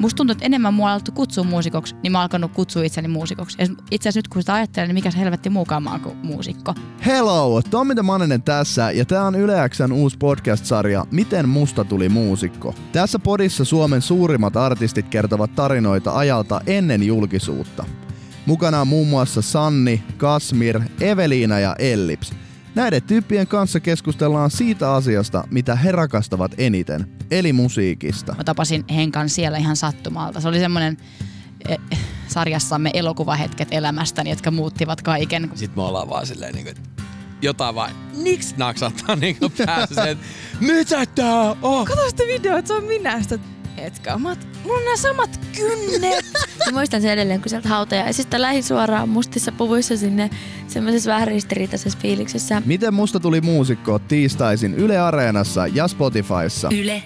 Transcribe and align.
Musta 0.00 0.16
tuntuu, 0.16 0.32
että 0.32 0.44
enemmän 0.44 0.74
mua 0.74 0.92
alettu 0.92 1.12
kutsua 1.12 1.44
muusikoksi, 1.44 1.94
niin 2.02 2.12
mä 2.12 2.18
oon 2.18 2.22
alkanut 2.22 2.52
kutsua 2.52 2.82
itseni 2.82 3.08
muusikoksi. 3.08 3.56
Ja 3.60 3.66
itse 3.90 4.08
asiassa 4.08 4.18
nyt 4.18 4.28
kun 4.28 4.42
sitä 4.42 4.54
ajattelen, 4.54 4.88
niin 4.88 4.94
mikä 4.94 5.10
se 5.10 5.18
helvetti 5.18 5.50
muukaan 5.50 5.82
mä 5.82 5.98
kuin 5.98 6.16
muusikko. 6.22 6.74
Hello, 7.06 7.62
Tommi 7.70 7.96
de 7.96 8.02
Maninen 8.02 8.42
tässä 8.42 8.90
ja 8.90 9.04
tää 9.04 9.24
on 9.24 9.34
Yle 9.34 9.68
Xn 9.68 9.92
uusi 9.92 10.16
podcast-sarja 10.18 11.06
Miten 11.10 11.48
musta 11.48 11.84
tuli 11.84 12.08
muusikko. 12.08 12.74
Tässä 12.92 13.18
podissa 13.18 13.64
Suomen 13.64 14.02
suurimmat 14.02 14.56
artistit 14.56 15.08
kertovat 15.08 15.54
tarinoita 15.54 16.16
ajalta 16.16 16.60
ennen 16.66 17.02
julkisuutta. 17.02 17.84
Mukana 18.46 18.80
on 18.80 18.88
muun 18.88 19.08
muassa 19.08 19.42
Sanni, 19.42 20.02
Kasmir, 20.16 20.80
Eveliina 21.00 21.58
ja 21.58 21.76
Ellips. 21.78 22.32
Näiden 22.74 23.02
tyyppien 23.02 23.46
kanssa 23.46 23.80
keskustellaan 23.80 24.50
siitä 24.50 24.94
asiasta, 24.94 25.44
mitä 25.50 25.76
he 25.76 25.92
rakastavat 25.92 26.52
eniten, 26.58 27.06
eli 27.30 27.52
musiikista. 27.52 28.34
Mä 28.34 28.44
tapasin 28.44 28.84
Henkan 28.94 29.28
siellä 29.28 29.58
ihan 29.58 29.76
sattumalta. 29.76 30.40
Se 30.40 30.48
oli 30.48 30.58
semmoinen 30.58 30.96
eh, 31.68 31.78
sarjassamme 32.28 32.90
elokuvahetket 32.94 33.68
elämästäni, 33.70 34.30
jotka 34.30 34.50
muuttivat 34.50 35.02
kaiken. 35.02 35.50
Sitten 35.54 35.78
me 35.78 35.82
ollaan 35.82 36.08
vaan 36.08 36.26
silleen 36.26 36.54
niin 36.54 36.64
kuin, 36.64 36.76
jotain 37.42 37.74
vaan, 37.74 37.90
niks 38.16 38.54
naksattaa 38.56 39.16
niin 39.16 39.36
päässä 39.66 40.08
että 40.08 40.24
mitä 40.60 41.06
tää 41.06 41.56
on? 41.62 41.84
Kato 41.84 42.08
sitä 42.08 42.22
videoa, 42.22 42.62
se 42.64 42.74
on 42.74 42.84
minä. 42.84 43.22
Sitä, 43.22 43.38
hetkä, 43.80 44.18
mä, 44.18 44.34
oot- 44.34 44.46
mulla 44.64 44.78
on 44.78 44.84
nämä 44.84 44.96
samat 44.96 45.40
kynnet. 45.56 46.24
Mä 46.66 46.72
muistan 46.72 47.02
sen 47.02 47.10
edelleen, 47.10 47.40
kun 47.40 47.50
sieltä 47.50 47.68
hautajaisista 47.68 48.40
lähi 48.40 48.62
suoraan 48.62 49.08
mustissa 49.08 49.52
puvuissa 49.52 49.96
sinne 49.96 50.30
semmoisessa 50.68 51.10
vähän 51.10 51.28
ristiriitaisessa 51.28 51.98
fiiliksessä. 52.02 52.62
Miten 52.66 52.94
musta 52.94 53.20
tuli 53.20 53.40
muusikko 53.40 53.98
tiistaisin 53.98 54.74
Yle 54.74 54.98
Areenassa 54.98 55.66
ja 55.66 55.88
Spotifyssa. 55.88 56.68
Yle 56.80 57.02